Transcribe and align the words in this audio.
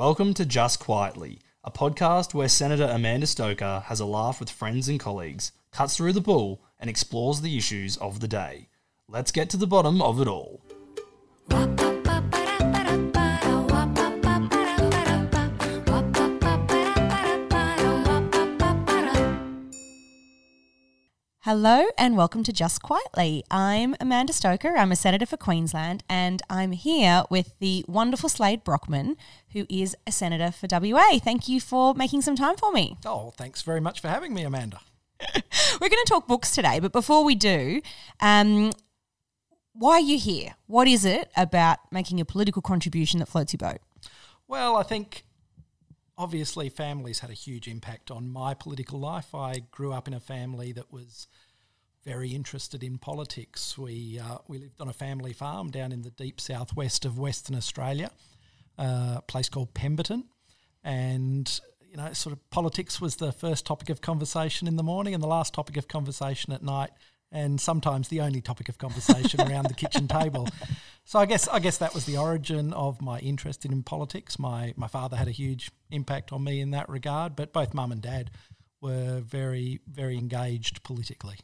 Welcome 0.00 0.32
to 0.32 0.46
Just 0.46 0.80
Quietly, 0.80 1.40
a 1.62 1.70
podcast 1.70 2.32
where 2.32 2.48
Senator 2.48 2.86
Amanda 2.86 3.26
Stoker 3.26 3.82
has 3.84 4.00
a 4.00 4.06
laugh 4.06 4.40
with 4.40 4.48
friends 4.48 4.88
and 4.88 4.98
colleagues, 4.98 5.52
cuts 5.72 5.94
through 5.94 6.14
the 6.14 6.22
bull, 6.22 6.62
and 6.78 6.88
explores 6.88 7.42
the 7.42 7.58
issues 7.58 7.98
of 7.98 8.20
the 8.20 8.26
day. 8.26 8.68
Let's 9.10 9.30
get 9.30 9.50
to 9.50 9.58
the 9.58 9.66
bottom 9.66 10.00
of 10.00 10.18
it 10.18 10.26
all. 10.26 10.62
Hello 21.52 21.86
and 21.98 22.16
welcome 22.16 22.44
to 22.44 22.52
Just 22.52 22.80
Quietly. 22.80 23.42
I'm 23.50 23.96
Amanda 23.98 24.32
Stoker. 24.32 24.76
I'm 24.76 24.92
a 24.92 24.94
senator 24.94 25.26
for 25.26 25.36
Queensland 25.36 26.04
and 26.08 26.40
I'm 26.48 26.70
here 26.70 27.24
with 27.28 27.58
the 27.58 27.84
wonderful 27.88 28.28
Slade 28.28 28.62
Brockman, 28.62 29.16
who 29.52 29.66
is 29.68 29.96
a 30.06 30.12
senator 30.12 30.52
for 30.52 30.68
WA. 30.70 31.18
Thank 31.18 31.48
you 31.48 31.60
for 31.60 31.92
making 31.92 32.22
some 32.22 32.36
time 32.36 32.54
for 32.54 32.70
me. 32.70 32.98
Oh, 33.04 33.32
thanks 33.36 33.62
very 33.62 33.80
much 33.80 33.98
for 33.98 34.06
having 34.06 34.32
me, 34.32 34.44
Amanda. 34.44 34.78
We're 35.34 35.88
going 35.88 35.90
to 35.90 36.06
talk 36.08 36.28
books 36.28 36.54
today, 36.54 36.78
but 36.78 36.92
before 36.92 37.24
we 37.24 37.34
do, 37.34 37.82
um, 38.20 38.70
why 39.72 39.94
are 39.94 40.00
you 40.00 40.20
here? 40.20 40.54
What 40.68 40.86
is 40.86 41.04
it 41.04 41.32
about 41.36 41.78
making 41.90 42.20
a 42.20 42.24
political 42.24 42.62
contribution 42.62 43.18
that 43.18 43.26
floats 43.26 43.52
your 43.52 43.58
boat? 43.58 43.80
Well, 44.46 44.76
I 44.76 44.84
think 44.84 45.24
obviously 46.20 46.68
families 46.68 47.20
had 47.20 47.30
a 47.30 47.34
huge 47.34 47.66
impact 47.66 48.10
on 48.10 48.28
my 48.28 48.52
political 48.52 49.00
life. 49.00 49.34
I 49.34 49.62
grew 49.70 49.90
up 49.90 50.06
in 50.06 50.12
a 50.12 50.20
family 50.20 50.70
that 50.72 50.92
was 50.92 51.26
very 52.04 52.34
interested 52.34 52.84
in 52.84 52.98
politics. 52.98 53.78
We 53.78 54.20
uh, 54.22 54.38
we 54.46 54.58
lived 54.58 54.80
on 54.82 54.88
a 54.88 54.92
family 54.92 55.32
farm 55.32 55.70
down 55.70 55.92
in 55.92 56.02
the 56.02 56.10
deep 56.10 56.38
southwest 56.38 57.06
of 57.06 57.18
Western 57.18 57.56
Australia, 57.56 58.10
uh, 58.78 59.14
a 59.16 59.22
place 59.26 59.48
called 59.48 59.72
Pemberton, 59.72 60.24
and 60.84 61.60
you 61.90 61.96
know, 61.96 62.12
sort 62.12 62.34
of 62.34 62.50
politics 62.50 63.00
was 63.00 63.16
the 63.16 63.32
first 63.32 63.64
topic 63.64 63.88
of 63.88 64.02
conversation 64.02 64.68
in 64.68 64.76
the 64.76 64.82
morning 64.82 65.14
and 65.14 65.22
the 65.22 65.26
last 65.26 65.54
topic 65.54 65.78
of 65.78 65.88
conversation 65.88 66.52
at 66.52 66.62
night 66.62 66.90
and 67.32 67.60
sometimes 67.60 68.08
the 68.08 68.20
only 68.20 68.40
topic 68.40 68.68
of 68.68 68.78
conversation 68.78 69.40
around 69.50 69.68
the 69.68 69.74
kitchen 69.74 70.08
table. 70.08 70.48
So 71.04 71.18
I 71.18 71.26
guess 71.26 71.48
I 71.48 71.58
guess 71.58 71.78
that 71.78 71.94
was 71.94 72.04
the 72.04 72.16
origin 72.16 72.72
of 72.72 73.00
my 73.00 73.18
interest 73.20 73.64
in 73.64 73.82
politics. 73.82 74.38
My 74.38 74.74
my 74.76 74.88
father 74.88 75.16
had 75.16 75.28
a 75.28 75.32
huge 75.32 75.70
impact 75.90 76.32
on 76.32 76.44
me 76.44 76.60
in 76.60 76.70
that 76.70 76.88
regard, 76.88 77.36
but 77.36 77.52
both 77.52 77.74
mum 77.74 77.92
and 77.92 78.02
dad 78.02 78.30
were 78.80 79.20
very 79.20 79.80
very 79.88 80.16
engaged 80.16 80.82
politically. 80.82 81.38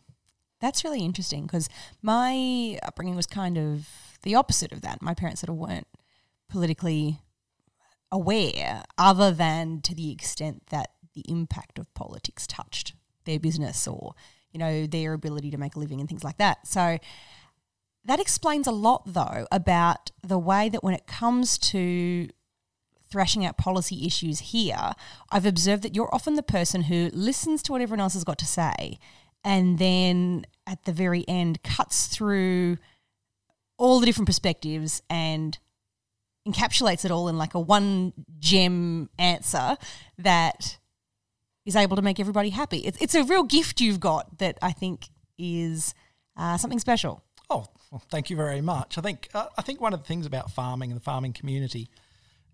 That's 0.61 0.84
really 0.84 1.05
interesting 1.05 1.43
because 1.43 1.69
my 2.03 2.78
upbringing 2.83 3.17
was 3.17 3.27
kind 3.27 3.59
of 3.59 3.89
the 4.23 4.34
opposite 4.34 4.73
of 4.73 4.81
that. 4.83 5.03
My 5.03 5.15
parents 5.15 5.43
sort 5.43 5.50
of 5.50 5.56
weren't 5.56 5.87
politically 6.48 7.21
aware, 8.11 8.83
other 8.97 9.33
than 9.33 9.81
to 9.83 9.95
the 9.95 10.11
extent 10.11 10.62
that 10.71 10.91
the 11.15 11.25
impact 11.28 11.78
of 11.78 11.93
politics 11.95 12.47
touched 12.47 12.95
their 13.25 13.39
business 13.39 13.87
or 13.87 14.15
you 14.57 14.59
know, 14.59 14.87
their 14.87 15.12
ability 15.12 15.51
to 15.51 15.59
make 15.59 15.77
a 15.77 15.79
living 15.79 16.01
and 16.01 16.09
things 16.09 16.25
like 16.25 16.39
that. 16.39 16.67
So 16.67 16.99
that 18.07 18.21
explains 18.21 18.67
a 18.67 18.73
lot, 18.73 19.03
though, 19.05 19.47
about 19.53 20.12
the 20.27 20.39
way 20.39 20.71
that 20.71 20.83
when 20.83 20.95
it 20.95 21.07
comes 21.07 21.59
to 21.59 22.31
thrashing 23.11 23.45
out 23.45 23.59
policy 23.59 24.07
issues 24.07 24.39
here, 24.39 24.93
I've 25.31 25.45
observed 25.45 25.83
that 25.83 25.95
you're 25.95 26.12
often 26.15 26.37
the 26.37 26.43
person 26.43 26.84
who 26.84 27.11
listens 27.12 27.62
to 27.65 27.73
what 27.73 27.83
everyone 27.83 28.01
else 28.01 28.15
has 28.15 28.25
got 28.25 28.39
to 28.39 28.47
say 28.47 28.99
and 29.45 29.79
then 29.79 30.47
at 30.67 30.84
the 30.84 30.93
very 30.93 31.27
end 31.29 31.62
cuts 31.62 32.07
through 32.07 32.79
all 33.77 34.01
the 34.01 34.07
different 34.07 34.27
perspectives 34.27 35.03
and 35.11 35.59
encapsulates 36.49 37.05
it 37.05 37.11
all 37.11 37.29
in 37.29 37.37
like 37.37 37.53
a 37.53 37.61
one 37.61 38.15
gem 38.39 39.11
answer 39.19 39.77
that 40.17 40.79
is 41.67 41.77
able 41.77 41.97
to 41.97 42.03
make 42.03 42.19
everybody 42.19 42.50
happy. 42.50 42.78
It's, 42.78 42.97
it's 43.03 43.14
a 43.14 43.25
real 43.25 43.42
gift 43.42 43.81
you've 43.81 44.00
got 44.00 44.39
that 44.39 44.56
I 44.62 44.72
think 44.72 45.09
is 45.36 45.95
uh, 46.37 46.56
something 46.56 46.78
special. 46.78 47.22
Oh, 47.50 47.66
well, 47.91 48.03
thank 48.10 48.31
you 48.31 48.37
very 48.37 48.60
much. 48.60 48.97
I 48.97 49.00
think 49.00 49.28
uh, 49.34 49.47
I 49.59 49.62
think 49.62 49.81
one 49.81 49.93
of 49.93 50.00
the 50.00 50.06
things 50.06 50.26
about 50.26 50.50
farming 50.50 50.91
and 50.91 50.99
the 50.99 51.05
farming 51.05 51.32
community 51.32 51.88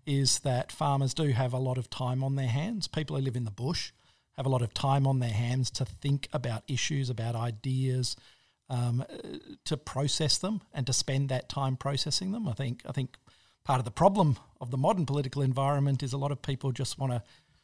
is 0.05 0.39
that 0.39 0.71
farmers 0.71 1.13
do 1.13 1.29
have 1.29 1.53
a 1.53 1.57
lot 1.57 1.77
of 1.77 1.89
time 1.89 2.23
on 2.23 2.35
their 2.35 2.47
hands. 2.47 2.87
People 2.87 3.15
who 3.15 3.21
live 3.21 3.35
in 3.35 3.45
the 3.45 3.51
bush 3.51 3.91
have 4.33 4.45
a 4.45 4.49
lot 4.49 4.61
of 4.61 4.73
time 4.73 5.07
on 5.07 5.19
their 5.19 5.31
hands 5.31 5.69
to 5.71 5.85
think 5.85 6.27
about 6.33 6.63
issues, 6.67 7.09
about 7.09 7.35
ideas, 7.35 8.15
um, 8.69 9.05
to 9.65 9.77
process 9.77 10.37
them, 10.37 10.61
and 10.73 10.85
to 10.87 10.93
spend 10.93 11.29
that 11.29 11.49
time 11.49 11.77
processing 11.77 12.31
them. 12.31 12.47
I 12.47 12.53
think 12.53 12.81
I 12.87 12.91
think 12.91 13.17
part 13.63 13.79
of 13.79 13.85
the 13.85 13.91
problem 13.91 14.37
of 14.59 14.71
the 14.71 14.77
modern 14.77 15.05
political 15.05 15.41
environment 15.41 16.03
is 16.03 16.13
a 16.13 16.17
lot 16.17 16.31
of 16.31 16.41
people 16.41 16.71
just 16.71 16.99
want 16.99 17.11
to 17.11 17.23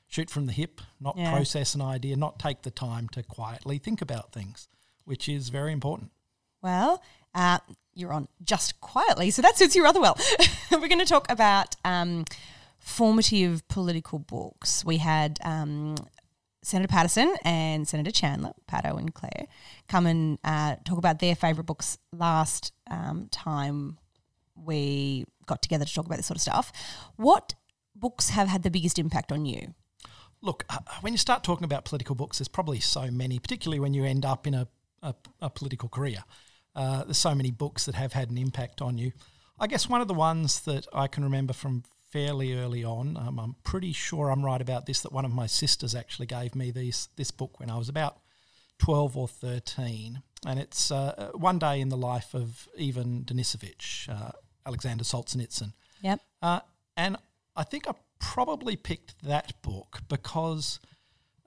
shoot 0.09 0.29
from 0.29 0.47
the 0.47 0.51
hip, 0.51 0.81
not 0.99 1.17
yeah. 1.17 1.31
process 1.31 1.75
an 1.75 1.81
idea, 1.81 2.17
not 2.17 2.39
take 2.39 2.63
the 2.63 2.71
time 2.71 3.07
to 3.09 3.23
quietly 3.23 3.77
think 3.77 4.01
about 4.01 4.33
things, 4.33 4.67
which 5.05 5.29
is 5.29 5.49
very 5.49 5.71
important. 5.71 6.11
Well, 6.61 7.01
uh, 7.33 7.59
you're 7.93 8.11
on 8.11 8.27
just 8.43 8.81
quietly, 8.81 9.29
so 9.29 9.41
that 9.41 9.57
suits 9.57 9.75
you 9.75 9.83
rather 9.83 10.01
well. 10.01 10.17
We're 10.71 10.87
going 10.87 10.99
to 10.99 11.05
talk 11.05 11.31
about 11.31 11.75
um, 11.85 12.25
formative 12.79 13.65
political 13.67 14.19
books. 14.19 14.83
We 14.83 14.97
had 14.97 15.39
um, 15.45 15.95
Senator 16.63 16.87
Paterson 16.87 17.35
and 17.45 17.87
Senator 17.87 18.11
Chandler, 18.11 18.53
Pato 18.69 18.97
and 18.97 19.13
Claire, 19.13 19.45
come 19.87 20.07
and 20.07 20.39
uh, 20.43 20.75
talk 20.85 20.97
about 20.97 21.19
their 21.19 21.35
favourite 21.35 21.67
books 21.67 21.99
last 22.11 22.73
um, 22.89 23.27
time 23.31 23.99
we 24.55 25.25
got 25.45 25.61
together 25.61 25.85
to 25.85 25.93
talk 25.93 26.05
about 26.05 26.17
this 26.17 26.25
sort 26.25 26.37
of 26.37 26.41
stuff. 26.41 26.71
What 27.15 27.53
books 27.95 28.29
have 28.29 28.47
had 28.47 28.63
the 28.63 28.71
biggest 28.71 28.99
impact 28.99 29.31
on 29.31 29.45
you? 29.45 29.73
Look, 30.41 30.65
uh, 30.69 30.79
when 31.01 31.13
you 31.13 31.17
start 31.17 31.43
talking 31.43 31.65
about 31.65 31.85
political 31.85 32.15
books, 32.15 32.37
there's 32.37 32.47
probably 32.47 32.79
so 32.79 33.09
many, 33.11 33.39
particularly 33.39 33.79
when 33.79 33.93
you 33.93 34.05
end 34.05 34.25
up 34.25 34.47
in 34.47 34.53
a, 34.53 34.67
a, 35.01 35.13
a 35.41 35.49
political 35.49 35.89
career. 35.89 36.23
Uh, 36.75 37.03
there's 37.03 37.17
so 37.17 37.35
many 37.35 37.51
books 37.51 37.85
that 37.85 37.95
have 37.95 38.13
had 38.13 38.29
an 38.29 38.37
impact 38.37 38.81
on 38.81 38.97
you. 38.97 39.11
I 39.59 39.67
guess 39.67 39.89
one 39.89 40.01
of 40.01 40.07
the 40.07 40.13
ones 40.13 40.61
that 40.61 40.87
I 40.93 41.07
can 41.07 41.23
remember 41.23 41.53
from 41.53 41.83
fairly 42.11 42.53
early 42.53 42.83
on, 42.83 43.17
um, 43.17 43.39
I'm 43.39 43.55
pretty 43.63 43.91
sure 43.91 44.29
I'm 44.29 44.43
right 44.43 44.61
about 44.61 44.85
this, 44.85 45.01
that 45.01 45.11
one 45.11 45.25
of 45.25 45.33
my 45.33 45.47
sisters 45.47 45.93
actually 45.93 46.27
gave 46.27 46.55
me 46.55 46.71
these, 46.71 47.09
this 47.17 47.31
book 47.31 47.59
when 47.59 47.69
I 47.69 47.77
was 47.77 47.89
about 47.89 48.17
12 48.79 49.17
or 49.17 49.27
13. 49.27 50.21
And 50.47 50.59
it's 50.59 50.89
uh, 50.89 51.13
uh 51.17 51.37
One 51.37 51.59
Day 51.59 51.81
in 51.81 51.89
the 51.89 51.97
Life 51.97 52.33
of 52.33 52.67
Ivan 52.79 53.25
Denisovich, 53.25 54.07
uh, 54.07 54.31
Alexander 54.65 55.03
Solzhenitsyn. 55.03 55.73
Yep. 56.01 56.21
Uh, 56.41 56.61
and 56.95 57.17
I 57.55 57.63
think 57.63 57.87
I 57.87 57.93
probably 58.19 58.75
picked 58.75 59.21
that 59.23 59.61
book 59.61 60.01
because 60.07 60.79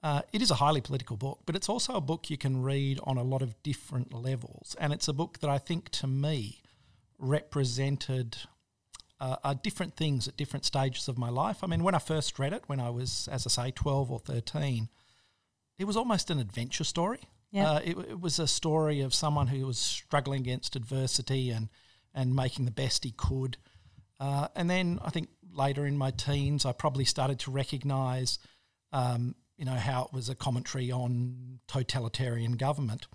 uh, 0.03 0.21
it 0.33 0.41
is 0.41 0.51
a 0.51 0.55
highly 0.55 0.81
political 0.81 1.15
book, 1.15 1.39
but 1.45 1.55
it's 1.55 1.69
also 1.69 1.93
a 1.93 2.01
book 2.01 2.29
you 2.29 2.37
can 2.37 2.61
read 2.61 2.99
on 3.03 3.17
a 3.17 3.23
lot 3.23 3.41
of 3.41 3.61
different 3.63 4.13
levels. 4.13 4.75
And 4.79 4.91
it's 4.91 5.07
a 5.07 5.13
book 5.13 5.39
that 5.39 5.49
I 5.49 5.57
think 5.57 5.89
to 5.89 6.07
me 6.07 6.61
represented 7.17 8.37
uh, 9.21 9.37
uh, 9.43 9.53
different 9.53 9.95
things 9.95 10.27
at 10.27 10.35
different 10.35 10.65
stages 10.65 11.07
of 11.07 11.17
my 11.17 11.29
life. 11.29 11.63
I 11.63 11.67
mean, 11.67 11.83
when 11.83 11.95
I 11.95 11.99
first 11.99 12.37
read 12.37 12.51
it, 12.51 12.63
when 12.67 12.81
I 12.81 12.89
was, 12.89 13.29
as 13.31 13.47
I 13.47 13.49
say, 13.49 13.71
12 13.71 14.11
or 14.11 14.19
13, 14.19 14.89
it 15.79 15.85
was 15.85 15.95
almost 15.95 16.29
an 16.29 16.39
adventure 16.39 16.83
story. 16.83 17.21
Yeah. 17.51 17.71
Uh, 17.71 17.79
it, 17.85 17.97
it 17.97 18.19
was 18.19 18.39
a 18.39 18.47
story 18.47 18.99
of 18.99 19.13
someone 19.13 19.47
who 19.47 19.65
was 19.65 19.77
struggling 19.77 20.41
against 20.41 20.75
adversity 20.75 21.51
and, 21.51 21.69
and 22.13 22.35
making 22.35 22.65
the 22.65 22.71
best 22.71 23.05
he 23.05 23.11
could. 23.11 23.57
Uh, 24.23 24.47
and 24.55 24.69
then 24.69 24.99
I 25.03 25.09
think 25.09 25.27
later 25.51 25.85
in 25.85 25.97
my 25.97 26.11
teens, 26.11 26.65
I 26.65 26.71
probably 26.71 27.03
started 27.03 27.39
to 27.39 27.51
recognise, 27.51 28.39
um, 28.93 29.35
you 29.57 29.65
know, 29.65 29.75
how 29.75 30.05
it 30.05 30.13
was 30.13 30.29
a 30.29 30.35
commentary 30.35 30.93
on 30.93 31.59
totalitarian 31.67 32.53
government. 32.53 33.07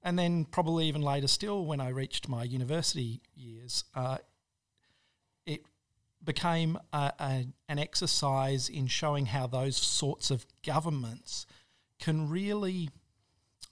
And 0.00 0.16
then 0.16 0.44
probably 0.44 0.86
even 0.86 1.02
later 1.02 1.26
still, 1.26 1.66
when 1.66 1.80
I 1.80 1.88
reached 1.88 2.28
my 2.28 2.44
university 2.44 3.20
years, 3.34 3.82
uh, 3.96 4.18
it 5.44 5.62
became 6.22 6.78
a, 6.92 7.12
a, 7.18 7.46
an 7.68 7.80
exercise 7.80 8.68
in 8.68 8.86
showing 8.86 9.26
how 9.26 9.48
those 9.48 9.76
sorts 9.76 10.30
of 10.30 10.46
governments 10.64 11.46
can 11.98 12.28
really 12.28 12.90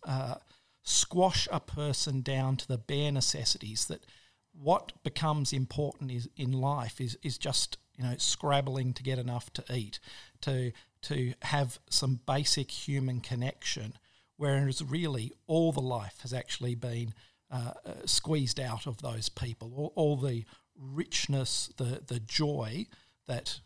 uh, 0.04 0.34
squash 0.82 1.46
a 1.52 1.60
person 1.60 2.22
down 2.22 2.56
to 2.56 2.66
the 2.66 2.78
bare 2.78 3.12
necessities 3.12 3.84
that 3.86 4.04
what 4.52 4.92
becomes 5.02 5.52
important 5.52 6.10
is 6.10 6.28
in 6.36 6.52
life 6.52 7.00
is 7.00 7.18
is 7.22 7.38
just 7.38 7.78
you 7.96 8.04
know, 8.04 8.14
scrabbling 8.18 8.92
to 8.94 9.02
get 9.02 9.18
enough 9.18 9.52
to 9.54 9.64
eat, 9.74 9.98
to 10.42 10.72
to 11.02 11.34
have 11.42 11.78
some 11.90 12.20
basic 12.26 12.70
human 12.70 13.20
connection, 13.20 13.94
whereas 14.36 14.82
really 14.82 15.32
all 15.46 15.72
the 15.72 15.80
life 15.80 16.18
has 16.22 16.32
actually 16.32 16.74
been 16.74 17.12
uh, 17.50 17.72
uh, 17.84 17.92
squeezed 18.04 18.60
out 18.60 18.86
of 18.86 19.02
those 19.02 19.28
people. 19.28 19.72
All, 19.76 19.92
all, 19.96 20.16
the 20.16 20.44
richness, 20.76 21.70
the 21.76 22.02
the 22.06 22.20
joy 22.20 22.86
that 23.26 23.60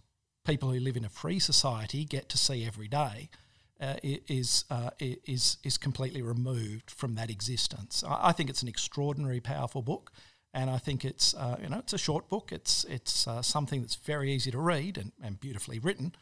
people 0.45 0.71
who 0.71 0.81
live 0.81 0.97
in 0.97 1.05
a 1.05 1.11
free 1.11 1.39
society 1.39 2.05
get 2.05 2.29
to 2.31 2.39
see 2.39 2.65
every 2.65 2.89
day. 2.89 3.31
Uh, 3.79 3.97
is 4.03 4.65
uh, 4.71 4.89
is 4.99 5.59
is 5.63 5.77
completely 5.77 6.23
removed 6.23 6.91
from 6.91 7.15
that 7.15 7.29
existence. 7.29 8.03
I, 8.09 8.29
I 8.29 8.33
think 8.33 8.49
it's 8.49 8.63
an 8.63 8.69
extraordinary, 8.69 9.39
powerful 9.39 9.83
book, 9.83 10.13
And 10.57 10.71
I 10.71 10.79
think 10.79 11.05
it's 11.05 11.35
uh, 11.35 11.59
you 11.63 11.69
know 11.69 11.79
it's 11.79 11.93
a 11.93 11.99
short 11.99 12.31
book. 12.31 12.51
It's 12.51 12.85
it's 12.85 13.29
uh, 13.29 13.43
something 13.43 13.83
that's 13.83 13.97
very 13.97 14.33
easy 14.33 14.51
to 14.51 14.59
read 14.59 14.97
and, 14.97 15.13
and 15.23 15.39
beautifully 15.39 15.79
written, 15.79 16.15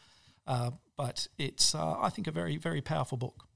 uh, 0.45 0.73
but 0.97 1.29
it's 1.39 1.73
uh, 1.73 2.01
I 2.01 2.11
think 2.11 2.27
a 2.27 2.33
very 2.33 2.57
very 2.57 2.81
powerful 2.81 3.17
book. 3.17 3.47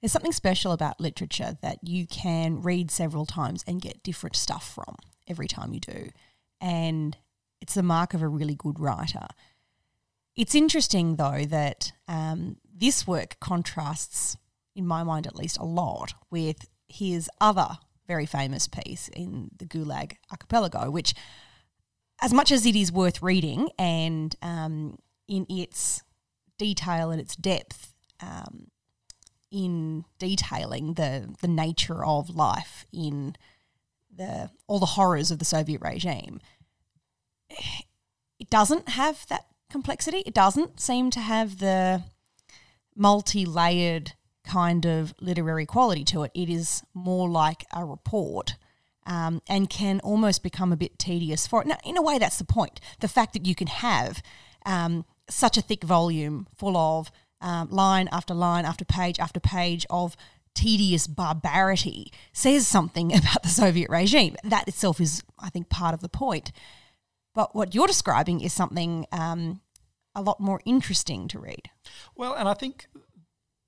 There's 0.00 0.12
something 0.12 0.30
special 0.30 0.70
about 0.70 1.00
literature 1.00 1.58
that 1.60 1.78
you 1.82 2.06
can 2.06 2.62
read 2.62 2.92
several 2.92 3.26
times 3.26 3.64
and 3.66 3.82
get 3.82 4.04
different 4.04 4.36
stuff 4.36 4.72
from 4.72 4.94
every 5.26 5.48
time 5.48 5.74
you 5.74 5.80
do. 5.80 6.10
And 6.60 7.16
it's 7.60 7.74
the 7.74 7.82
mark 7.82 8.14
of 8.14 8.22
a 8.22 8.28
really 8.28 8.54
good 8.54 8.78
writer. 8.78 9.26
It's 10.36 10.54
interesting, 10.54 11.16
though, 11.16 11.44
that 11.46 11.92
um, 12.06 12.58
this 12.72 13.08
work 13.08 13.38
contrasts, 13.40 14.36
in 14.76 14.86
my 14.86 15.02
mind 15.02 15.26
at 15.26 15.34
least, 15.34 15.58
a 15.58 15.64
lot 15.64 16.14
with 16.30 16.68
his 16.86 17.28
other 17.40 17.78
very 18.06 18.26
famous 18.26 18.68
piece 18.68 19.08
in 19.08 19.50
the 19.56 19.64
Gulag 19.66 20.16
Archipelago, 20.30 20.90
which, 20.90 21.14
as 22.20 22.32
much 22.32 22.52
as 22.52 22.66
it 22.66 22.76
is 22.76 22.92
worth 22.92 23.22
reading 23.22 23.70
and 23.78 24.34
um, 24.42 24.98
in 25.28 25.46
its 25.48 26.02
detail 26.58 27.10
and 27.10 27.20
its 27.20 27.36
depth, 27.36 27.94
um, 28.20 28.68
in 29.50 30.04
detailing 30.18 30.94
the 30.94 31.32
the 31.40 31.48
nature 31.48 32.04
of 32.04 32.34
life 32.34 32.84
in 32.92 33.36
the 34.14 34.50
all 34.66 34.80
the 34.80 34.86
horrors 34.86 35.30
of 35.30 35.38
the 35.38 35.44
Soviet 35.44 35.80
regime. 35.80 36.40
It 38.40 38.50
doesn't 38.50 38.90
have 38.90 39.26
that 39.28 39.46
complexity. 39.70 40.22
It 40.26 40.34
doesn't 40.34 40.80
seem 40.80 41.10
to 41.12 41.20
have 41.20 41.58
the 41.58 42.02
multi-layered 42.96 44.12
kind 44.44 44.84
of 44.84 45.14
literary 45.20 45.66
quality 45.66 46.04
to 46.04 46.22
it. 46.24 46.30
It 46.34 46.48
is 46.48 46.82
more 46.92 47.28
like 47.28 47.64
a 47.74 47.84
report. 47.84 48.56
Um, 49.06 49.42
and 49.50 49.68
can 49.68 50.00
almost 50.00 50.42
become 50.42 50.72
a 50.72 50.78
bit 50.78 50.98
tedious 50.98 51.46
for 51.46 51.60
it. 51.60 51.66
Now, 51.66 51.76
in 51.84 51.98
a 51.98 52.02
way, 52.02 52.16
that's 52.16 52.38
the 52.38 52.44
point. 52.44 52.80
The 53.00 53.08
fact 53.08 53.34
that 53.34 53.44
you 53.44 53.54
can 53.54 53.66
have 53.66 54.22
um, 54.64 55.04
such 55.28 55.58
a 55.58 55.60
thick 55.60 55.84
volume 55.84 56.46
full 56.56 56.74
of 56.74 57.12
um, 57.42 57.68
line 57.68 58.08
after 58.12 58.32
line 58.32 58.64
after 58.64 58.86
page 58.86 59.18
after 59.18 59.40
page 59.40 59.84
of 59.90 60.16
tedious 60.54 61.06
barbarity 61.06 62.12
says 62.32 62.66
something 62.66 63.12
about 63.16 63.42
the 63.42 63.48
Soviet 63.48 63.90
regime. 63.90 64.36
That 64.42 64.68
itself 64.68 65.00
is, 65.00 65.22
I 65.38 65.50
think, 65.50 65.68
part 65.68 65.94
of 65.94 66.00
the 66.00 66.08
point. 66.08 66.52
But 67.34 67.54
what 67.54 67.74
you're 67.74 67.86
describing 67.86 68.40
is 68.40 68.52
something 68.52 69.06
um, 69.12 69.60
a 70.14 70.22
lot 70.22 70.40
more 70.40 70.60
interesting 70.64 71.28
to 71.28 71.38
read. 71.38 71.70
Well, 72.14 72.34
and 72.34 72.48
I 72.48 72.54
think 72.54 72.86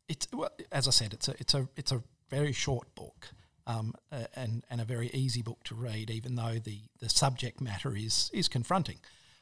it's 0.08 0.26
well, 0.32 0.50
as 0.72 0.86
I 0.86 0.90
said, 0.90 1.12
it's 1.12 1.28
a 1.28 1.34
it's 1.38 1.54
a 1.54 1.68
it's 1.76 1.92
a 1.92 2.02
very 2.30 2.52
short 2.52 2.94
book. 2.94 3.28
Um, 3.68 3.94
uh, 4.12 4.26
and 4.34 4.64
and 4.70 4.80
a 4.80 4.84
very 4.84 5.10
easy 5.12 5.42
book 5.42 5.64
to 5.64 5.74
read, 5.74 6.08
even 6.08 6.36
though 6.36 6.60
the, 6.62 6.82
the 7.00 7.08
subject 7.08 7.60
matter 7.60 7.96
is 7.96 8.30
is 8.32 8.46
confronting. 8.46 8.98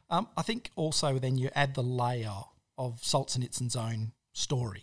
Um, 0.09 0.29
I 0.35 0.41
think 0.43 0.71
also 0.77 1.19
then 1.19 1.37
you 1.37 1.51
add 1.55 1.75
the 1.75 1.83
layer 1.83 2.45
of 2.79 3.03
Solzhenitsyn's 3.03 3.77
own 3.77 4.13
story, 4.33 4.83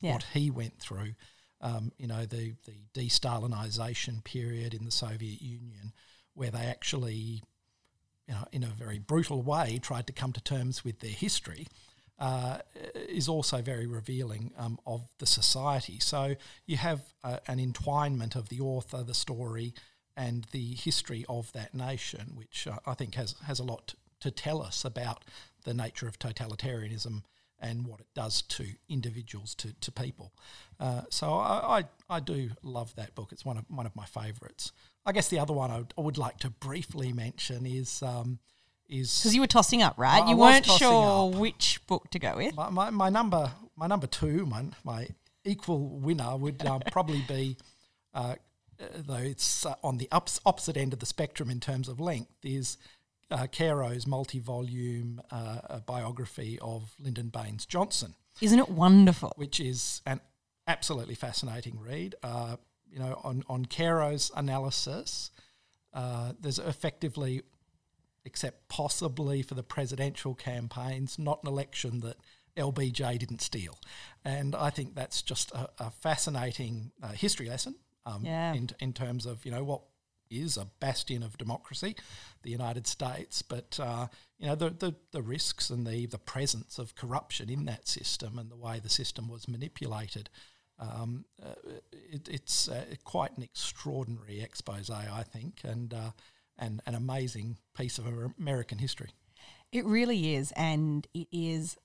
yeah. 0.00 0.12
what 0.12 0.24
he 0.34 0.50
went 0.50 0.78
through. 0.78 1.14
Um, 1.62 1.92
you 1.96 2.06
know, 2.06 2.26
the 2.26 2.54
the 2.66 2.74
de-Stalinization 2.92 4.24
period 4.24 4.74
in 4.74 4.84
the 4.84 4.90
Soviet 4.90 5.40
Union, 5.40 5.92
where 6.34 6.50
they 6.50 6.66
actually, 6.66 7.42
you 8.28 8.34
know, 8.34 8.44
in 8.52 8.62
a 8.62 8.66
very 8.66 8.98
brutal 8.98 9.40
way, 9.40 9.78
tried 9.80 10.06
to 10.08 10.12
come 10.12 10.34
to 10.34 10.42
terms 10.42 10.84
with 10.84 11.00
their 11.00 11.10
history. 11.10 11.66
Uh, 12.22 12.58
is 13.08 13.28
also 13.28 13.60
very 13.60 13.84
revealing 13.84 14.52
um, 14.56 14.78
of 14.86 15.00
the 15.18 15.26
society. 15.26 15.98
So 15.98 16.36
you 16.66 16.76
have 16.76 17.00
uh, 17.24 17.38
an 17.48 17.58
entwinement 17.58 18.36
of 18.36 18.48
the 18.48 18.60
author, 18.60 19.02
the 19.02 19.12
story, 19.12 19.74
and 20.16 20.46
the 20.52 20.74
history 20.74 21.24
of 21.28 21.52
that 21.52 21.74
nation, 21.74 22.34
which 22.36 22.68
uh, 22.68 22.78
I 22.86 22.94
think 22.94 23.16
has 23.16 23.34
has 23.46 23.58
a 23.58 23.64
lot 23.64 23.94
to 24.20 24.30
tell 24.30 24.62
us 24.62 24.84
about 24.84 25.24
the 25.64 25.74
nature 25.74 26.06
of 26.06 26.16
totalitarianism 26.18 27.24
and 27.58 27.86
what 27.88 28.00
it 28.00 28.06
does 28.14 28.42
to 28.42 28.66
individuals, 28.88 29.54
to, 29.56 29.72
to 29.80 29.90
people. 29.90 30.32
Uh, 30.78 31.02
so 31.10 31.26
I, 31.34 31.78
I, 31.78 31.84
I 32.16 32.20
do 32.20 32.50
love 32.62 32.94
that 32.94 33.14
book. 33.16 33.32
It's 33.32 33.44
one 33.44 33.58
of 33.58 33.64
one 33.68 33.86
of 33.86 33.96
my 33.96 34.06
favourites. 34.06 34.72
I 35.04 35.10
guess 35.10 35.28
the 35.28 35.40
other 35.40 35.54
one 35.54 35.72
I 35.72 35.78
would, 35.78 35.94
I 35.98 36.00
would 36.00 36.18
like 36.18 36.38
to 36.38 36.50
briefly 36.50 37.12
mention 37.12 37.66
is 37.66 38.00
um, 38.02 38.38
is 38.92 39.18
because 39.18 39.34
you 39.34 39.40
were 39.40 39.46
tossing 39.46 39.82
up, 39.82 39.94
right? 39.96 40.22
I, 40.22 40.30
you 40.30 40.36
weren't 40.36 40.66
sure 40.66 41.32
up. 41.32 41.40
which 41.40 41.80
book 41.86 42.10
to 42.10 42.18
go 42.18 42.36
with. 42.36 42.54
My, 42.54 42.70
my, 42.70 42.90
my, 42.90 43.08
number 43.08 43.50
my 43.76 43.86
number 43.86 44.06
two, 44.06 44.46
my 44.46 44.64
my 44.84 45.08
equal 45.44 45.88
winner 45.88 46.36
would 46.36 46.64
um, 46.66 46.82
probably 46.90 47.24
be. 47.26 47.56
Uh, 48.14 48.34
though 49.06 49.14
it's 49.14 49.64
uh, 49.64 49.74
on 49.82 49.98
the 49.98 50.08
ups, 50.10 50.40
opposite 50.44 50.76
end 50.76 50.92
of 50.92 50.98
the 50.98 51.06
spectrum 51.06 51.48
in 51.50 51.60
terms 51.60 51.88
of 51.88 52.00
length, 52.00 52.32
is 52.42 52.76
uh, 53.30 53.46
Caro's 53.46 54.06
multi-volume 54.06 55.22
uh, 55.30 55.78
biography 55.86 56.58
of 56.60 56.94
Lyndon 56.98 57.28
Baines 57.28 57.64
Johnson. 57.64 58.14
Isn't 58.40 58.58
it 58.58 58.68
wonderful? 58.68 59.32
Which 59.36 59.60
is 59.60 60.02
an 60.04 60.20
absolutely 60.66 61.14
fascinating 61.14 61.78
read. 61.80 62.16
Uh, 62.22 62.56
you 62.90 62.98
know, 62.98 63.20
on 63.24 63.44
on 63.48 63.64
Caro's 63.64 64.30
analysis, 64.36 65.30
uh, 65.94 66.32
there's 66.40 66.58
effectively, 66.58 67.42
except 68.24 68.68
possibly 68.68 69.42
for 69.42 69.54
the 69.54 69.62
presidential 69.62 70.34
campaigns, 70.34 71.18
not 71.18 71.42
an 71.42 71.48
election 71.48 72.00
that 72.00 72.16
LBJ 72.56 73.18
didn't 73.18 73.40
steal, 73.40 73.78
and 74.24 74.54
I 74.54 74.70
think 74.70 74.94
that's 74.94 75.22
just 75.22 75.50
a, 75.52 75.70
a 75.78 75.90
fascinating 75.90 76.92
uh, 77.02 77.12
history 77.12 77.48
lesson. 77.48 77.76
Um, 78.04 78.24
yeah. 78.24 78.52
in, 78.52 78.68
in 78.80 78.92
terms 78.92 79.26
of 79.26 79.44
you 79.44 79.52
know 79.52 79.62
what 79.62 79.82
is 80.32 80.56
a 80.56 80.66
bastion 80.80 81.22
of 81.22 81.38
democracy, 81.38 81.94
the 82.42 82.50
United 82.50 82.86
States. 82.86 83.42
But 83.42 83.78
uh, 83.80 84.08
you 84.38 84.46
know 84.46 84.54
the, 84.54 84.70
the, 84.70 84.94
the 85.12 85.22
risks 85.22 85.70
and 85.70 85.86
the 85.86 86.06
the 86.06 86.18
presence 86.18 86.78
of 86.78 86.94
corruption 86.94 87.50
in 87.50 87.64
that 87.66 87.86
system 87.86 88.38
and 88.38 88.50
the 88.50 88.56
way 88.56 88.80
the 88.80 88.88
system 88.88 89.28
was 89.28 89.48
manipulated. 89.48 90.30
Um, 90.78 91.26
uh, 91.40 91.54
it, 91.92 92.28
it's 92.28 92.68
uh, 92.68 92.84
quite 93.04 93.36
an 93.36 93.42
extraordinary 93.44 94.40
expose, 94.40 94.90
I 94.90 95.22
think, 95.22 95.60
and 95.62 95.94
uh, 95.94 96.10
and 96.58 96.80
an 96.86 96.94
amazing 96.94 97.58
piece 97.76 97.98
of 97.98 98.06
American 98.38 98.78
history. 98.78 99.10
It 99.72 99.84
really 99.84 100.34
is, 100.34 100.52
and 100.52 101.06
it 101.14 101.28
is 101.32 101.76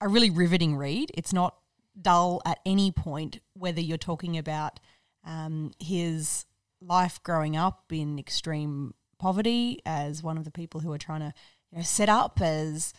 a 0.00 0.08
really 0.08 0.30
riveting 0.30 0.76
read. 0.76 1.10
It's 1.14 1.32
not 1.32 1.56
dull 2.00 2.40
at 2.46 2.58
any 2.64 2.90
point, 2.90 3.40
whether 3.54 3.80
you're 3.80 3.98
talking 3.98 4.38
about 4.38 4.80
um, 5.24 5.72
his 5.78 6.46
life 6.80 7.22
growing 7.22 7.56
up 7.56 7.84
in 7.90 8.18
extreme 8.18 8.94
poverty 9.18 9.80
as 9.84 10.22
one 10.22 10.38
of 10.38 10.44
the 10.44 10.50
people 10.50 10.80
who 10.80 10.92
are 10.92 10.98
trying 10.98 11.20
to 11.20 11.34
you 11.70 11.78
know, 11.78 11.84
set 11.84 12.08
up 12.08 12.40
as 12.40 12.94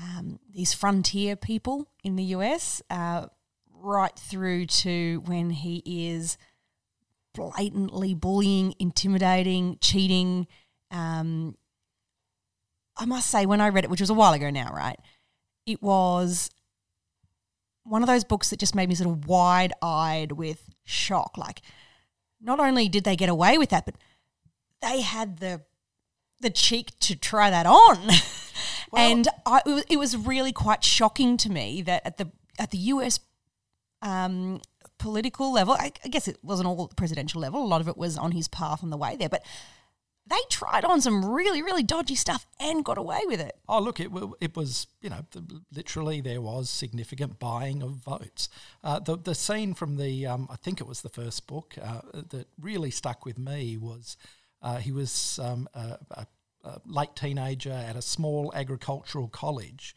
um, 0.00 0.38
these 0.52 0.72
frontier 0.72 1.36
people 1.36 1.88
in 2.04 2.16
the 2.16 2.24
US, 2.24 2.82
uh, 2.90 3.26
right 3.72 4.16
through 4.16 4.66
to 4.66 5.22
when 5.26 5.50
he 5.50 5.82
is 5.84 6.38
blatantly 7.36 8.14
bullying, 8.14 8.74
intimidating, 8.78 9.78
cheating. 9.80 10.46
Um, 10.90 11.56
I 12.96 13.04
must 13.04 13.30
say, 13.30 13.46
when 13.46 13.60
I 13.60 13.68
read 13.68 13.84
it, 13.84 13.90
which 13.90 14.00
was 14.00 14.10
a 14.10 14.14
while 14.14 14.32
ago 14.32 14.50
now, 14.50 14.72
right? 14.72 14.98
It 15.66 15.82
was 15.82 16.50
one 17.84 18.02
of 18.02 18.08
those 18.08 18.24
books 18.24 18.50
that 18.50 18.58
just 18.58 18.74
made 18.74 18.88
me 18.88 18.94
sort 18.94 19.10
of 19.10 19.26
wide 19.26 19.72
eyed 19.82 20.32
with 20.32 20.68
shock. 20.84 21.36
Like, 21.36 21.60
not 22.40 22.58
only 22.58 22.88
did 22.88 23.04
they 23.04 23.16
get 23.16 23.28
away 23.28 23.58
with 23.58 23.70
that, 23.70 23.84
but 23.84 23.96
they 24.82 25.02
had 25.02 25.38
the 25.38 25.62
the 26.40 26.50
cheek 26.50 26.92
to 27.00 27.16
try 27.16 27.50
that 27.50 27.66
on. 27.66 28.10
Well, 28.92 29.10
and 29.10 29.28
I, 29.44 29.82
it 29.88 29.96
was 29.96 30.16
really 30.16 30.52
quite 30.52 30.84
shocking 30.84 31.36
to 31.38 31.50
me 31.50 31.82
that 31.82 32.02
at 32.06 32.18
the 32.18 32.30
at 32.56 32.70
the 32.70 32.78
US 32.78 33.18
um, 34.00 34.60
political 34.98 35.52
level, 35.52 35.74
I, 35.74 35.92
I 36.04 36.08
guess 36.08 36.28
it 36.28 36.38
wasn't 36.42 36.68
all 36.68 36.88
presidential 36.88 37.40
level. 37.40 37.62
A 37.62 37.66
lot 37.66 37.80
of 37.80 37.88
it 37.88 37.96
was 37.96 38.16
on 38.16 38.32
his 38.32 38.48
path 38.48 38.82
on 38.82 38.90
the 38.90 38.96
way 38.96 39.16
there, 39.16 39.28
but 39.28 39.44
they 40.28 40.36
tried 40.50 40.84
on 40.84 41.00
some 41.00 41.24
really, 41.24 41.62
really 41.62 41.84
dodgy 41.84 42.16
stuff 42.16 42.46
and 42.58 42.84
got 42.84 42.98
away 42.98 43.20
with 43.26 43.40
it. 43.40 43.56
Oh, 43.68 43.80
look, 43.80 44.00
it, 44.00 44.10
it 44.40 44.56
was, 44.56 44.88
you 45.00 45.08
know, 45.08 45.24
literally 45.72 46.20
there 46.20 46.40
was 46.40 46.68
significant 46.68 47.38
buying 47.38 47.82
of 47.82 47.92
votes. 47.92 48.48
Uh, 48.82 48.98
the, 48.98 49.16
the 49.16 49.34
scene 49.34 49.72
from 49.74 49.96
the, 49.96 50.26
um, 50.26 50.48
I 50.50 50.56
think 50.56 50.80
it 50.80 50.86
was 50.86 51.02
the 51.02 51.08
first 51.08 51.46
book, 51.46 51.74
uh, 51.80 52.00
that 52.30 52.48
really 52.60 52.90
stuck 52.90 53.24
with 53.24 53.38
me 53.38 53.76
was 53.76 54.16
uh, 54.62 54.78
he 54.78 54.90
was 54.90 55.38
um, 55.40 55.68
a, 55.74 55.98
a, 56.10 56.26
a, 56.64 56.80
late 56.86 57.14
teenager 57.14 57.70
at 57.70 57.94
a 57.94 58.02
small 58.02 58.52
agricultural 58.54 59.28
college 59.28 59.94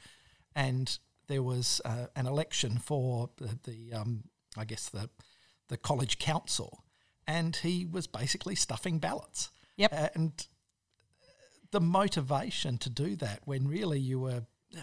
and 0.55 0.99
there 1.27 1.41
was 1.41 1.81
uh, 1.85 2.07
an 2.15 2.27
election 2.27 2.77
for 2.77 3.29
the, 3.37 3.57
the 3.63 3.93
um, 3.93 4.23
I 4.59 4.65
guess, 4.65 4.89
the, 4.89 5.09
the 5.69 5.77
college 5.77 6.19
council. 6.19 6.83
And 7.25 7.55
he 7.55 7.85
was 7.85 8.07
basically 8.07 8.55
stuffing 8.55 8.99
ballots 8.99 9.49
Yep. 9.77 10.11
and 10.15 10.47
the 11.71 11.79
motivation 11.79 12.77
to 12.79 12.89
do 12.89 13.15
that 13.17 13.41
when 13.45 13.67
really 13.67 13.99
you 13.99 14.19
were 14.19 14.43
uh, 14.75 14.81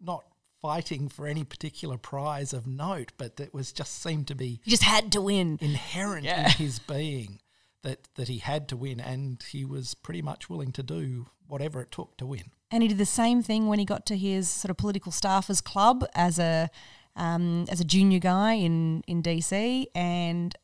not 0.00 0.24
fighting 0.62 1.08
for 1.08 1.26
any 1.26 1.44
particular 1.44 1.98
prize 1.98 2.52
of 2.52 2.66
note, 2.66 3.12
but 3.18 3.38
it 3.40 3.52
was 3.52 3.72
just 3.72 4.02
seemed 4.02 4.26
to 4.28 4.34
be 4.34 4.60
you 4.64 4.70
just 4.70 4.82
had 4.84 5.12
to 5.12 5.20
win 5.20 5.58
inherent 5.60 6.24
yeah. 6.24 6.46
in 6.46 6.50
his 6.52 6.78
being 6.78 7.40
that 7.82 8.08
that 8.14 8.28
he 8.28 8.38
had 8.38 8.68
to 8.68 8.76
win, 8.76 9.00
and 9.00 9.42
he 9.50 9.64
was 9.64 9.94
pretty 9.94 10.22
much 10.22 10.48
willing 10.48 10.72
to 10.72 10.82
do 10.82 11.26
whatever 11.46 11.80
it 11.80 11.90
took 11.90 12.16
to 12.16 12.26
win. 12.26 12.44
And 12.70 12.82
he 12.82 12.88
did 12.88 12.98
the 12.98 13.06
same 13.06 13.42
thing 13.42 13.66
when 13.66 13.78
he 13.78 13.84
got 13.84 14.04
to 14.06 14.16
his 14.16 14.48
sort 14.48 14.70
of 14.70 14.76
political 14.76 15.10
staffers 15.12 15.62
club 15.62 16.04
as 16.14 16.38
a 16.38 16.70
um, 17.18 17.66
as 17.68 17.80
a 17.80 17.84
junior 17.84 18.18
guy 18.20 18.54
in 18.54 19.02
in 19.06 19.22
DC, 19.22 19.86
and 19.94 20.54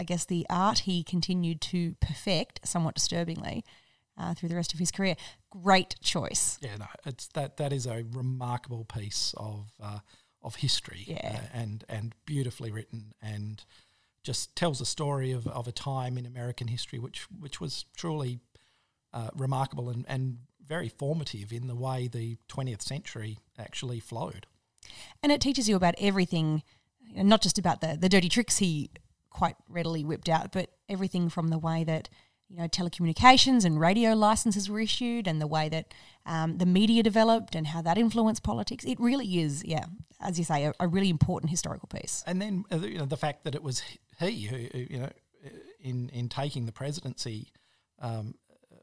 I 0.00 0.04
guess 0.04 0.24
the 0.24 0.46
art 0.48 0.80
he 0.80 1.02
continued 1.04 1.60
to 1.62 1.94
perfect, 2.00 2.66
somewhat 2.66 2.94
disturbingly, 2.94 3.64
uh, 4.16 4.32
through 4.34 4.48
the 4.48 4.56
rest 4.56 4.72
of 4.72 4.78
his 4.78 4.90
career. 4.90 5.16
Great 5.50 5.96
choice. 6.00 6.58
Yeah, 6.62 6.76
no, 6.78 6.86
it's 7.04 7.26
that 7.28 7.58
that 7.58 7.72
is 7.72 7.86
a 7.86 8.04
remarkable 8.12 8.84
piece 8.84 9.34
of 9.36 9.70
uh, 9.82 9.98
of 10.42 10.56
history, 10.56 11.04
Yeah. 11.06 11.40
uh, 11.42 11.58
and 11.58 11.84
and 11.88 12.14
beautifully 12.24 12.70
written, 12.70 13.12
and 13.20 13.62
just 14.22 14.54
tells 14.54 14.80
a 14.80 14.86
story 14.86 15.32
of, 15.32 15.46
of 15.46 15.66
a 15.66 15.72
time 15.72 16.18
in 16.18 16.26
American 16.26 16.68
history 16.68 16.98
which 16.98 17.26
which 17.40 17.60
was 17.60 17.86
truly 17.96 18.38
uh, 19.12 19.30
remarkable 19.34 19.88
and, 19.90 20.04
and 20.08 20.38
very 20.66 20.88
formative 20.88 21.52
in 21.52 21.66
the 21.66 21.74
way 21.74 22.06
the 22.06 22.36
20th 22.48 22.82
century 22.82 23.38
actually 23.58 23.98
flowed. 23.98 24.46
And 25.22 25.30
it 25.32 25.40
teaches 25.40 25.68
you 25.68 25.76
about 25.76 25.94
everything, 25.98 26.62
not 27.14 27.42
just 27.42 27.58
about 27.58 27.80
the, 27.80 27.96
the 28.00 28.08
dirty 28.08 28.28
tricks 28.28 28.58
he 28.58 28.90
quite 29.30 29.56
readily 29.68 30.04
whipped 30.04 30.28
out, 30.28 30.52
but 30.52 30.70
everything 30.88 31.28
from 31.28 31.48
the 31.48 31.58
way 31.58 31.84
that 31.84 32.08
you 32.48 32.56
know 32.56 32.66
telecommunications 32.66 33.64
and 33.64 33.78
radio 33.78 34.12
licenses 34.12 34.68
were 34.68 34.80
issued, 34.80 35.28
and 35.28 35.40
the 35.40 35.46
way 35.46 35.68
that 35.68 35.94
um, 36.26 36.58
the 36.58 36.66
media 36.66 37.02
developed, 37.02 37.54
and 37.54 37.68
how 37.68 37.80
that 37.82 37.96
influenced 37.96 38.42
politics. 38.42 38.84
It 38.84 38.98
really 38.98 39.38
is, 39.38 39.64
yeah, 39.64 39.84
as 40.20 40.38
you 40.38 40.44
say, 40.44 40.64
a, 40.64 40.72
a 40.80 40.88
really 40.88 41.10
important 41.10 41.50
historical 41.50 41.88
piece. 41.88 42.24
And 42.26 42.42
then 42.42 42.64
uh, 42.72 42.78
you 42.78 42.98
know 42.98 43.06
the 43.06 43.16
fact 43.16 43.44
that 43.44 43.54
it 43.54 43.62
was 43.62 43.82
he 44.18 44.42
who 44.46 44.56
who, 44.56 44.78
you 44.78 44.98
know 44.98 45.10
in 45.80 46.08
in 46.10 46.28
taking 46.28 46.66
the 46.66 46.72
presidency 46.72 47.48
um, 48.00 48.34
uh, 48.50 48.76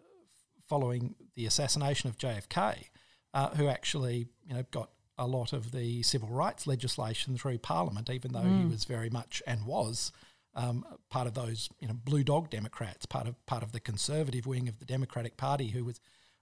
following 0.67 1.15
the 1.35 1.45
assassination 1.45 2.09
of 2.09 2.17
JFK, 2.17 2.85
uh, 3.33 3.49
who 3.49 3.67
actually 3.67 4.27
you 4.45 4.53
know 4.53 4.63
got 4.71 4.89
a 5.17 5.27
lot 5.27 5.53
of 5.53 5.71
the 5.71 6.03
civil 6.03 6.29
rights 6.29 6.67
legislation 6.67 7.37
through 7.37 7.57
Parliament, 7.59 8.09
even 8.09 8.33
though 8.33 8.43
he 8.43 8.65
was 8.65 8.85
very 8.85 9.09
much 9.09 9.41
and 9.47 9.65
was 9.65 10.11
um, 10.55 10.83
part 11.09 11.27
of 11.27 11.33
those 11.33 11.69
you 11.79 11.87
know 11.87 11.93
blue 11.93 12.23
dog 12.23 12.49
Democrats, 12.49 13.05
part 13.05 13.27
of 13.27 13.45
part 13.45 13.63
of 13.63 13.71
the 13.71 13.79
conservative 13.79 14.45
wing 14.45 14.67
of 14.67 14.79
the 14.79 14.85
Democratic 14.85 15.37
Party, 15.37 15.69
who 15.69 15.85
was 15.85 15.99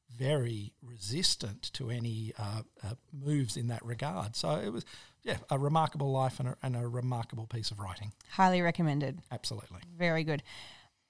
very 0.10 0.72
resistant 0.82 1.74
to 1.74 1.90
any 1.90 2.34
uh, 2.38 2.62
uh, 2.84 2.94
moves 3.12 3.58
in 3.58 3.68
that 3.68 3.84
regard. 3.84 4.36
So 4.36 4.52
it 4.52 4.72
was, 4.72 4.86
yeah, 5.24 5.38
a 5.50 5.58
remarkable 5.58 6.12
life 6.12 6.40
and 6.40 6.50
a, 6.50 6.58
and 6.62 6.76
a 6.76 6.88
remarkable 6.88 7.48
piece 7.48 7.72
of 7.72 7.80
writing. 7.80 8.14
Highly 8.30 8.62
recommended. 8.62 9.20
Absolutely. 9.32 9.80
Very 9.98 10.24
good. 10.24 10.44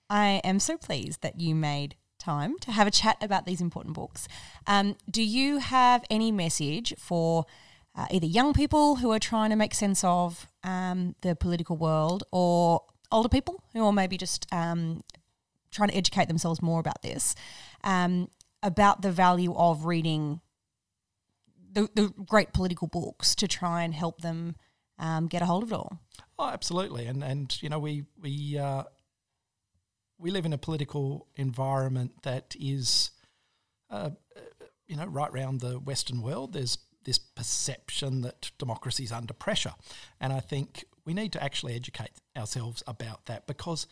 I 0.09 0.41
am 0.43 0.59
so 0.59 0.77
pleased 0.77 1.21
that 1.21 1.39
you 1.39 1.55
made 1.55 1.95
time 2.25 2.57
to 2.59 2.71
have 2.71 2.87
a 2.87 2.91
chat 2.91 3.17
about 3.21 3.45
these 3.45 3.61
important 3.61 3.93
books. 3.93 4.27
Um, 4.65 4.95
do 5.09 5.21
you 5.21 5.59
have 5.59 6.03
any 6.09 6.31
message 6.31 6.93
for 6.97 7.45
uh, 7.95 8.07
either 8.11 8.25
young 8.25 8.53
people 8.53 8.97
who 8.97 9.11
are 9.11 9.19
trying 9.19 9.51
to 9.51 9.55
make 9.55 9.73
sense 9.73 10.03
of 10.03 10.47
um, 10.63 11.15
the 11.21 11.35
political 11.35 11.77
world 11.77 12.23
or 12.31 12.81
older 13.11 13.29
people 13.29 13.63
who 13.73 13.85
are 13.85 13.93
maybe 13.93 14.17
just 14.17 14.47
um, 14.51 15.03
trying 15.71 15.89
to 15.89 15.95
educate 15.95 16.27
themselves 16.27 16.61
more 16.61 16.79
about 16.79 17.01
this, 17.01 17.35
um, 17.83 18.29
about 18.63 19.01
the 19.01 19.11
value 19.11 19.53
of 19.55 19.85
reading 19.85 20.41
the, 21.71 21.89
the 21.93 22.13
great 22.25 22.53
political 22.53 22.87
books 22.87 23.35
to 23.35 23.47
try 23.47 23.83
and 23.83 23.93
help 23.93 24.21
them 24.21 24.55
um, 24.97 25.27
get 25.27 25.41
a 25.41 25.45
hold 25.45 25.63
of 25.63 25.71
it 25.71 25.75
all? 25.75 25.99
Oh, 26.39 26.49
absolutely. 26.49 27.05
And 27.05 27.23
and 27.23 27.61
you 27.61 27.69
know 27.69 27.79
we 27.79 28.05
we 28.21 28.57
uh, 28.57 28.83
we 30.17 30.31
live 30.31 30.45
in 30.45 30.53
a 30.53 30.57
political 30.57 31.27
environment 31.35 32.23
that 32.23 32.55
is, 32.59 33.11
uh, 33.89 34.11
you 34.87 34.95
know, 34.95 35.05
right 35.05 35.31
around 35.31 35.59
the 35.59 35.79
Western 35.79 36.21
world. 36.21 36.53
There's 36.53 36.77
this 37.03 37.17
perception 37.17 38.21
that 38.21 38.51
democracy 38.57 39.03
is 39.03 39.11
under 39.11 39.33
pressure, 39.33 39.73
and 40.19 40.33
I 40.33 40.39
think 40.39 40.85
we 41.05 41.13
need 41.13 41.31
to 41.33 41.43
actually 41.43 41.75
educate 41.75 42.11
ourselves 42.35 42.83
about 42.87 43.25
that 43.27 43.45
because 43.45 43.87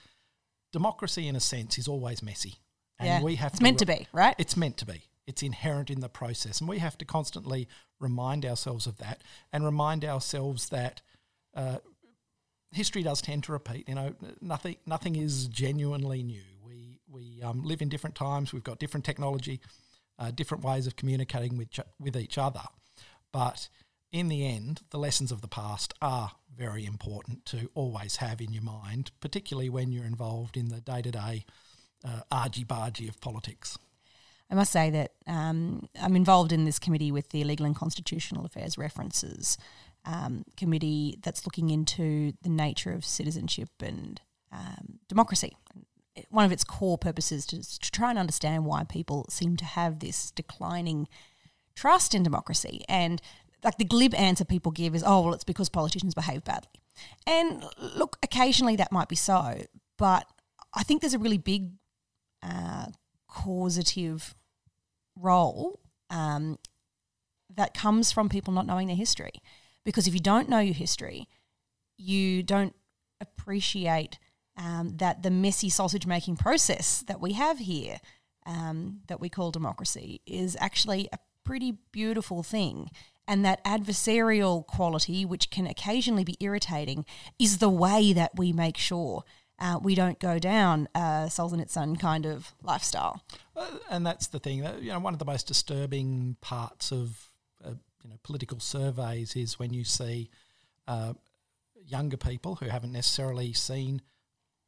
democracy, 0.72 1.28
in 1.28 1.36
a 1.36 1.40
sense, 1.40 1.78
is 1.78 1.88
always 1.88 2.24
messy, 2.24 2.56
and 3.00 3.08
Yeah, 3.08 3.22
we 3.22 3.36
have 3.36 3.52
to 3.52 3.56
it's 3.56 3.60
to 3.60 3.64
meant 3.64 3.80
to 3.80 3.86
be, 3.86 4.08
right? 4.14 4.36
It's 4.38 4.58
meant 4.58 4.78
to 4.78 4.86
be. 4.86 5.04
It's 5.26 5.44
inherent 5.44 5.90
in 5.90 6.00
the 6.00 6.10
process, 6.10 6.60
and 6.60 6.68
we 6.68 6.80
have 6.80 6.98
to 6.98 7.06
constantly 7.06 7.68
remind 8.00 8.46
ourselves 8.46 8.88
of 8.88 8.98
that, 8.98 9.24
and 9.52 9.64
remind 9.64 10.04
ourselves 10.04 10.70
that 10.70 11.02
uh, 11.56 11.78
history 12.74 13.04
does 13.04 13.22
tend 13.22 13.44
to 13.46 13.52
repeat. 13.52 13.88
You 13.88 13.96
know, 13.96 14.16
nothing 14.42 14.78
nothing 14.86 15.16
is 15.16 15.48
genuinely 15.48 16.24
new. 16.24 16.44
We 16.66 17.00
we 17.10 17.42
um, 17.42 17.64
live 17.64 17.82
in 17.82 17.90
different 17.90 18.16
times. 18.16 18.54
We've 18.54 18.64
got 18.64 18.80
different 18.80 19.06
technology, 19.06 19.60
uh, 20.20 20.32
different 20.32 20.64
ways 20.64 20.88
of 20.88 20.96
communicating 20.96 21.58
with 21.58 21.70
with 22.00 22.16
each 22.16 22.38
other. 22.38 22.64
But 23.32 23.70
in 24.12 24.28
the 24.28 24.46
end, 24.46 24.82
the 24.92 25.00
lessons 25.00 25.32
of 25.32 25.42
the 25.42 25.48
past 25.48 25.94
are 26.02 26.32
very 26.56 26.86
important 26.86 27.46
to 27.48 27.70
always 27.74 28.18
have 28.18 28.42
in 28.42 28.54
your 28.54 28.64
mind, 28.64 29.12
particularly 29.20 29.70
when 29.70 29.92
you're 29.92 30.06
involved 30.06 30.56
in 30.56 30.70
the 30.70 30.82
day 30.82 31.02
to 31.02 31.12
day 31.12 31.46
argy 32.32 32.66
bargy 32.66 33.08
of 33.08 33.20
politics. 33.22 33.78
I 34.50 34.56
must 34.56 34.72
say 34.72 34.90
that 34.92 35.14
um, 35.26 35.88
I'm 36.00 36.16
involved 36.16 36.52
in 36.52 36.66
this 36.66 36.78
committee 36.78 37.12
with 37.12 37.30
the 37.30 37.44
Legal 37.44 37.66
and 37.66 37.76
Constitutional 37.76 38.46
Affairs 38.46 38.78
References 38.78 39.58
um, 40.06 40.44
Committee 40.58 41.20
that's 41.22 41.46
looking 41.46 41.70
into 41.70 42.34
the 42.42 42.50
nature 42.50 42.92
of 42.92 43.06
citizenship 43.06 43.70
and 43.82 44.22
um, 44.52 45.00
democracy. 45.08 45.56
One 46.30 46.46
of 46.46 46.52
its 46.52 46.64
core 46.64 46.98
purposes 46.98 47.52
is 47.52 47.78
to 47.80 47.92
try 47.92 48.10
and 48.10 48.20
understand 48.20 48.66
why 48.66 48.84
people 48.84 49.26
seem 49.30 49.58
to 49.58 49.66
have 49.66 50.00
this 50.00 50.32
declining 50.32 51.08
trust 51.76 52.14
in 52.14 52.22
democracy. 52.22 52.84
And 52.88 53.22
like 53.64 53.78
the 53.78 53.86
glib 53.86 54.14
answer 54.14 54.46
people 54.46 54.72
give 54.72 54.94
is, 54.94 55.04
oh, 55.06 55.22
well, 55.22 55.34
it's 55.34 55.44
because 55.44 55.70
politicians 55.70 56.14
behave 56.14 56.44
badly. 56.44 56.82
And 57.26 57.64
look, 57.96 58.18
occasionally 58.22 58.76
that 58.76 58.92
might 58.92 59.10
be 59.10 59.16
so, 59.16 59.64
but 59.98 60.28
I 60.74 60.84
think 60.84 61.02
there's 61.02 61.14
a 61.14 61.20
really 61.20 61.38
big 61.38 61.72
uh, 62.44 62.88
causative 63.28 64.36
role 65.16 65.80
um, 66.10 66.60
that 67.56 67.74
comes 67.74 68.12
from 68.12 68.30
people 68.30 68.54
not 68.54 68.68
knowing 68.68 68.88
their 68.88 68.96
history. 68.96 69.32
Because 69.86 70.08
if 70.08 70.14
you 70.14 70.20
don't 70.20 70.50
know 70.50 70.60
your 70.60 70.74
history, 70.74 71.28
you 71.98 72.44
don't 72.44 72.76
appreciate 73.22 74.20
um, 74.58 74.98
that 74.98 75.24
the 75.24 75.32
messy 75.32 75.70
sausage 75.70 76.06
making 76.06 76.38
process 76.38 77.04
that 77.08 77.20
we 77.20 77.34
have 77.34 77.60
here, 77.60 77.98
um, 78.46 79.02
that 79.08 79.20
we 79.20 79.30
call 79.30 79.52
democracy, 79.52 80.22
is 80.26 80.56
actually 80.60 81.10
a 81.12 81.20
pretty 81.44 81.78
beautiful 81.92 82.44
thing. 82.44 82.90
And 83.28 83.46
that 83.46 83.64
adversarial 83.64 84.66
quality, 84.68 85.26
which 85.26 85.50
can 85.50 85.66
occasionally 85.66 86.26
be 86.26 86.38
irritating, 86.40 87.06
is 87.40 87.60
the 87.60 87.70
way 87.70 88.14
that 88.14 88.32
we 88.38 88.52
make 88.52 88.78
sure 88.78 89.24
uh, 89.60 89.80
we 89.82 89.96
don't 89.96 90.20
go 90.20 90.40
down 90.40 90.90
a 90.94 91.28
Solzhenitsyn 91.30 92.00
kind 92.00 92.26
of 92.26 92.54
lifestyle. 92.62 93.24
Uh, 93.56 93.78
and 93.90 94.06
that's 94.06 94.28
the 94.28 94.40
thing. 94.40 94.62
That, 94.62 94.82
you 94.82 94.92
know, 94.92 95.00
one 95.00 95.14
of 95.14 95.20
the 95.20 95.26
most 95.26 95.48
disturbing 95.48 96.36
parts 96.42 96.92
of 96.92 97.30
uh, 97.64 97.76
you 98.04 98.10
know 98.10 98.18
political 98.24 98.60
surveys 98.60 99.36
is 99.36 99.58
when 99.58 99.74
you 99.74 99.84
see 99.84 100.30
uh, 100.88 101.14
younger 101.86 102.18
people 102.18 102.56
who 102.56 102.68
haven't 102.68 102.92
necessarily 102.92 103.54
seen 103.54 104.02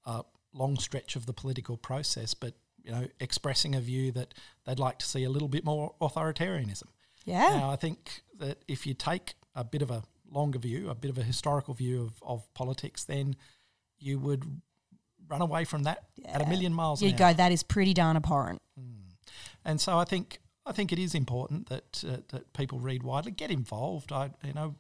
a 0.06 0.24
long 0.54 0.78
stretch 0.78 1.16
of 1.16 1.26
the 1.26 1.34
political 1.34 1.78
process, 1.78 2.34
but 2.34 2.54
you 2.84 2.92
know, 2.92 3.08
expressing 3.20 3.76
a 3.76 3.82
view 3.82 4.12
that 4.12 4.34
they'd 4.66 4.80
like 4.80 5.00
to 5.00 5.06
see 5.06 5.24
a 5.24 5.30
little 5.30 5.48
bit 5.48 5.66
more 5.66 5.96
authoritarianism. 6.00 6.88
Yeah. 7.26 7.58
Now, 7.58 7.72
I 7.72 7.76
think 7.76 8.22
that 8.38 8.60
if 8.68 8.86
you 8.86 8.94
take 8.94 9.34
a 9.56 9.64
bit 9.64 9.82
of 9.82 9.90
a 9.90 10.04
longer 10.32 10.60
view, 10.60 10.90
a 10.90 10.96
bit 10.96 11.10
of 11.10 11.18
a 11.18 11.24
historical 11.24 11.74
view 11.74 12.04
of, 12.04 12.14
of 12.22 12.54
politics, 12.54 13.04
then 13.04 13.36
you 13.98 14.20
would 14.20 14.44
run 15.28 15.42
away 15.42 15.66
from 15.66 15.84
that 15.84 16.04
at 16.28 16.44
a 16.44 16.46
million 16.48 16.72
miles 16.72 17.02
You'd 17.02 17.18
go, 17.18 17.34
that 17.34 17.52
is 17.52 17.64
pretty 17.64 17.96
darn 17.96 18.16
abhorrent. 18.16 18.62
And 19.66 19.82
so 19.82 19.98
I 19.98 20.04
think 20.06 20.40
I 20.66 20.72
think 20.72 20.92
it 20.92 21.00
is 21.00 21.14
important 21.14 21.70
that 21.70 22.04
uh, 22.08 22.18
that 22.30 22.54
people 22.54 22.80
read 22.80 23.04
widely, 23.04 23.32
get 23.32 23.52
involved. 23.52 24.12
I 24.12 24.32
you 24.44 24.54
know, 24.54 24.76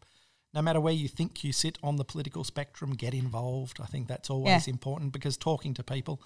no 0.53 0.61
matter 0.61 0.79
where 0.81 0.93
you 0.93 1.07
think 1.07 1.43
you 1.43 1.53
sit 1.53 1.77
on 1.83 1.97
the 1.97 2.05
political 2.05 2.43
spectrum, 2.43 2.93
get 2.93 3.13
involved. 3.13 3.79
I 3.81 3.85
think 3.85 4.07
that's 4.07 4.29
always 4.29 4.67
Yeah. 4.67 4.71
important 4.73 5.11
because 5.11 5.37
talking 5.37 5.73
to 5.75 5.83
people, 5.83 6.21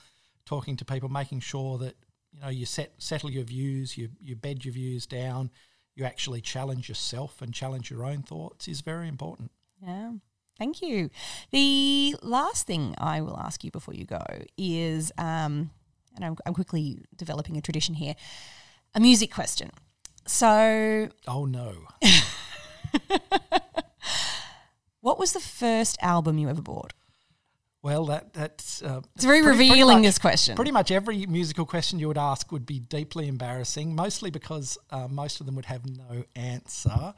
talking 0.45 0.77
to 0.77 0.85
people, 0.85 1.09
making 1.09 1.41
sure 1.41 1.77
that 1.79 1.95
you 2.31 2.39
know 2.41 2.49
you 2.49 2.65
set 2.65 2.93
settle 2.99 3.29
your 3.31 3.43
views, 3.43 3.97
you 3.97 4.09
you 4.21 4.35
bed 4.35 4.63
your 4.65 4.73
views 4.73 5.05
down, 5.05 5.51
you 5.95 6.05
actually 6.05 6.41
challenge 6.41 6.87
yourself 6.87 7.41
and 7.41 7.53
challenge 7.53 7.89
your 7.91 8.05
own 8.05 8.21
thoughts 8.23 8.67
is 8.67 8.81
very 8.81 9.07
important. 9.07 9.51
Yeah. 9.81 10.13
Thank 10.57 10.81
you. 10.81 11.09
The 11.51 12.15
last 12.21 12.67
thing 12.67 12.93
I 12.97 13.21
will 13.21 13.37
ask 13.37 13.63
you 13.63 13.71
before 13.71 13.93
you 13.93 14.03
go 14.05 14.21
is, 14.57 15.09
um, 15.17 15.71
and 16.15 16.25
I'm, 16.25 16.35
I'm 16.45 16.53
quickly 16.53 17.01
developing 17.15 17.55
a 17.55 17.61
tradition 17.61 17.95
here, 17.95 18.15
a 18.95 18.99
music 18.99 19.31
question. 19.33 19.71
So, 20.25 21.09
Oh 21.27 21.45
no, 21.45 21.73
what 25.01 25.17
was 25.19 25.33
the 25.33 25.39
first 25.39 25.97
album 26.01 26.37
you 26.37 26.49
ever 26.49 26.61
bought? 26.61 26.93
Well, 27.81 28.05
that 28.07 28.33
that's 28.33 28.81
uh, 28.83 29.01
It's 29.15 29.23
very 29.23 29.41
pretty- 29.41 29.57
pretty 29.57 29.69
revealing. 29.71 29.97
much- 29.99 30.03
this 30.07 30.19
question. 30.19 30.55
Pretty 30.55 30.71
much 30.71 30.91
every 30.91 31.25
musical 31.25 31.65
question 31.65 31.97
you 31.97 32.07
would 32.09 32.17
ask 32.17 32.51
would 32.51 32.65
be 32.65 32.79
deeply 32.79 33.27
embarrassing, 33.27 33.95
mostly 33.95 34.29
because 34.31 34.77
uh, 34.91 35.07
most 35.07 35.39
of 35.39 35.45
them 35.45 35.55
would 35.55 35.65
have 35.65 35.85
no 35.85 36.23
answer. 36.35 37.13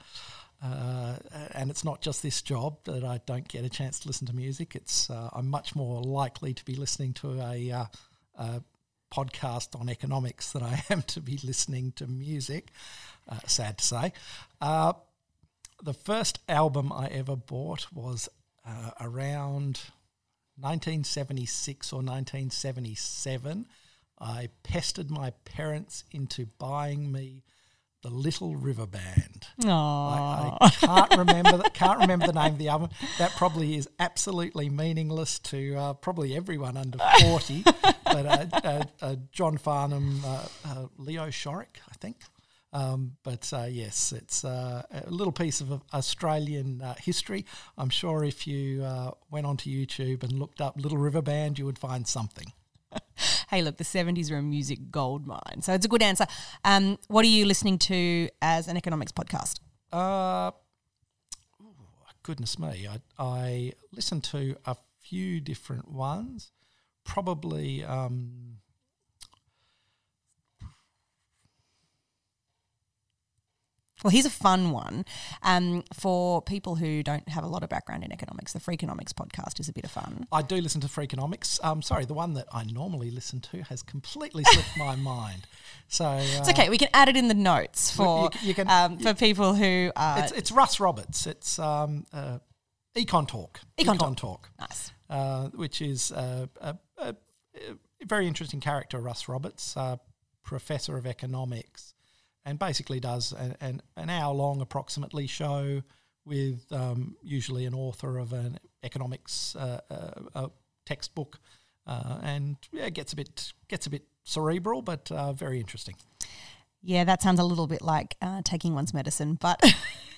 Uh, 0.63 1.15
and 1.55 1.71
it's 1.71 1.83
not 1.83 2.01
just 2.01 2.21
this 2.21 2.43
job 2.43 2.77
that 2.83 3.03
I 3.03 3.19
don't 3.25 3.47
get 3.47 3.65
a 3.65 3.69
chance 3.69 3.99
to 4.01 4.07
listen 4.07 4.27
to 4.27 4.35
music. 4.35 4.75
It's 4.75 5.09
uh, 5.09 5.29
I'm 5.33 5.49
much 5.49 5.75
more 5.75 5.99
likely 6.03 6.53
to 6.53 6.63
be 6.63 6.75
listening 6.75 7.13
to 7.15 7.41
a, 7.41 7.71
uh, 7.71 7.85
a 8.35 8.61
podcast 9.12 9.80
on 9.80 9.89
economics 9.89 10.51
than 10.51 10.63
I 10.63 10.84
am 10.89 11.01
to 11.03 11.22
be 11.22 11.39
listening 11.44 11.91
to 11.94 12.08
music. 12.08 12.72
Uh, 13.27 13.39
sad 13.46 13.77
to 13.80 13.86
say. 13.86 14.13
Uh, 14.60 14.94
the 15.84 15.94
first 15.94 16.39
album 16.48 16.91
I 16.91 17.08
ever 17.08 17.36
bought 17.36 17.88
was 17.94 18.30
uh, 18.65 18.91
around 19.00 19.82
1976 20.58 21.91
or 21.94 21.98
1977. 21.98 23.65
I 24.20 24.50
pestered 24.63 25.10
my 25.10 25.32
parents 25.46 26.03
into 26.12 26.46
buying 26.60 27.12
me 27.12 27.44
the 28.03 28.10
Little 28.10 28.56
River 28.56 28.88
Band. 28.88 29.48
I, 29.70 30.58
I 30.62 30.70
can't 30.70 31.18
remember 31.18 31.58
that. 31.58 31.74
Can't 31.74 32.00
remember 32.00 32.27
the 32.27 32.34
name 32.34 32.53
of 32.53 32.58
the 32.58 32.70
album. 32.70 32.89
That 33.20 33.32
probably 33.32 33.75
is 33.75 33.88
absolutely 34.00 34.70
meaningless 34.70 35.39
to 35.39 35.75
uh, 35.75 35.94
probably 35.94 36.36
everyone 36.36 36.77
under 36.77 36.98
forty. 37.22 37.63
But 38.12 38.25
uh, 38.25 38.46
uh, 38.63 38.84
uh, 39.01 39.15
John 39.32 39.58
Farnham, 39.58 40.22
uh, 40.25 40.48
uh, 40.65 40.86
Leo 40.98 41.27
Shorrock, 41.27 41.77
I 41.89 41.96
think. 42.00 42.18
Um, 42.74 43.18
but 43.24 43.51
uh, 43.53 43.68
yes, 43.70 44.13
it's 44.13 44.46
uh, 44.46 44.84
a 44.91 45.10
little 45.10 45.34
piece 45.34 45.60
of 45.60 45.82
Australian 45.94 46.82
uh, 46.82 46.96
history. 46.96 47.46
I'm 47.77 47.89
sure 47.89 48.24
if 48.24 48.48
you 48.48 48.84
uh, 48.84 49.12
went 49.30 49.46
onto 49.46 49.70
YouTube 49.70 50.24
and 50.24 50.32
looked 50.34 50.62
up 50.62 50.77
Little 50.77 50.98
River 50.98 51.22
Band, 51.22 51.60
you 51.60 51.65
would 51.65 51.80
find 51.80 52.08
something. 52.08 52.53
hey, 53.50 53.62
look, 53.62 53.77
the 53.77 53.84
70s 53.84 54.32
were 54.32 54.38
a 54.38 54.41
music 54.41 54.80
gold 54.89 55.27
mine. 55.27 55.62
So 55.62 55.74
it's 55.74 55.86
a 55.86 55.89
good 55.89 56.01
answer. 56.01 56.25
Um, 56.63 56.98
what 57.08 57.25
are 57.25 57.30
you 57.30 57.46
listening 57.46 57.77
to 57.80 58.30
as 58.41 58.68
an 58.68 58.77
economics 58.77 59.12
podcast? 59.12 59.60
Uh, 59.91 60.51
goodness 62.24 62.58
me, 62.58 62.88
I, 62.88 63.00
I 63.20 63.74
listened 63.91 64.24
to 64.25 64.56
a 64.65 64.77
few 65.01 65.41
different 65.41 65.91
ones. 65.91 66.51
Probably, 67.03 67.84
um, 67.84 68.58
Well, 74.03 74.10
here's 74.10 74.25
a 74.25 74.31
fun 74.31 74.72
one 74.72 75.05
um, 75.43 75.84
for 75.93 76.41
people 76.41 76.74
who 76.75 77.03
don't 77.03 77.29
have 77.29 77.43
a 77.43 77.48
lot 77.48 77.62
of 77.62 77.70
background 77.70 78.03
in 78.03 78.12
economics. 78.12 78.51
The 78.51 78.60
Freakonomics 78.60 79.13
podcast 79.13 79.60
is 79.60 79.70
a 79.70 79.74
bit 79.74 79.84
of 79.86 79.91
fun. 79.91 80.25
I 80.31 80.41
do 80.41 80.55
listen 80.55 80.81
to 80.81 80.88
Freakonomics. 80.88 81.63
Um, 81.63 81.84
sorry, 81.84 82.05
the 82.05 82.15
one 82.15 82.34
that 82.34 82.48
I 82.51 82.63
normally 82.63 83.12
listen 83.12 83.41
to 83.41 83.62
has 83.65 83.84
completely 83.84 84.43
slipped 84.43 84.75
my 84.75 84.96
mind. 84.96 85.46
So 85.88 86.05
uh, 86.05 86.20
It's 86.20 86.50
okay. 86.50 86.70
We 86.72 86.79
can 86.79 86.89
add 86.96 87.10
it 87.10 87.15
in 87.15 87.27
the 87.27 87.36
notes 87.36 87.91
for 87.91 88.31
you- 88.41 88.48
you 88.48 88.53
can- 88.55 88.67
um, 88.72 88.98
for 88.98 89.13
people 89.13 89.53
who 89.53 89.91
are 89.96 90.20
It's, 90.24 90.31
it's 90.31 90.51
Russ 90.51 90.79
Roberts. 90.79 91.27
It's 91.27 91.60
um, 91.60 92.05
uh, 92.12 92.39
Econ 92.96 93.27
Talk. 93.27 93.60
Econ 93.77 94.17
Talk. 94.17 94.50
nice. 94.60 94.91
Uh, 95.12 95.50
which 95.50 95.82
is 95.82 96.10
a, 96.12 96.50
a, 96.60 96.75
a 96.98 97.15
very 98.06 98.27
interesting 98.27 98.60
character, 98.60 99.00
Russ 99.00 99.27
Roberts, 99.27 99.77
professor 100.44 100.98
of 100.98 101.06
economics, 101.06 101.94
and 102.46 102.58
basically 102.58 103.00
does 103.00 103.34
an, 103.34 103.82
an, 103.96 104.10
hour 104.10 104.34
long, 104.34 104.62
approximately, 104.62 105.27
show 105.27 105.84
with 106.25 106.65
um, 106.72 107.15
usually 107.22 107.65
an 107.65 107.74
author 107.74 108.18
of 108.18 108.34
an 108.34 108.58
economics 108.84 109.56
uh, 109.56 109.82
uh, 110.34 110.48
textbook, 110.86 111.39
uh, 111.86 112.20
and 112.24 112.58
yeah, 112.72 112.86
it 112.86 112.94
gets 112.94 113.13
a 113.13 113.15
bit 113.15 113.53
gets 113.68 113.86
a 113.88 113.89
bit 113.89 114.03
cerebral, 114.24 114.82
but 114.82 115.12
uh, 115.12 115.34
very 115.34 115.60
interesting. 115.60 115.96
Yeah, 116.83 117.03
that 117.03 117.21
sounds 117.21 117.39
a 117.39 117.43
little 117.43 117.67
bit 117.67 117.81
like 117.81 118.15
uh, 118.21 118.41
taking 118.43 118.73
one's 118.73 118.93
medicine, 118.93 119.38
but 119.39 119.63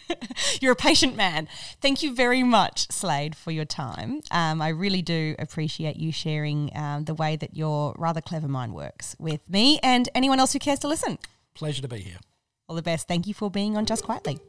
you're 0.61 0.71
a 0.71 0.77
patient 0.77 1.15
man. 1.15 1.47
Thank 1.81 2.03
you 2.03 2.15
very 2.15 2.43
much, 2.43 2.89
Slade, 2.91 3.35
for 3.35 3.51
your 3.51 3.65
time. 3.65 4.21
Um, 4.31 4.61
I 4.61 4.69
really 4.69 5.01
do 5.01 5.35
appreciate 5.39 5.97
you 5.97 6.11
sharing 6.11 6.71
um, 6.75 7.05
the 7.05 7.13
way 7.13 7.35
that 7.35 7.55
your 7.55 7.93
rather 7.97 8.21
clever 8.21 8.47
mind 8.47 8.73
works 8.73 9.15
with 9.19 9.41
me 9.49 9.79
and 9.83 10.07
anyone 10.15 10.39
else 10.39 10.53
who 10.53 10.59
cares 10.59 10.79
to 10.79 10.87
listen. 10.87 11.17
Pleasure 11.53 11.81
to 11.81 11.87
be 11.87 11.99
here. 11.99 12.17
All 12.69 12.75
the 12.75 12.81
best. 12.81 13.07
Thank 13.07 13.27
you 13.27 13.33
for 13.33 13.51
being 13.51 13.75
on 13.75 13.85
Just 13.85 14.03
Quietly. 14.03 14.39